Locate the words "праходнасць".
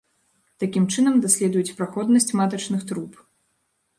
1.81-2.31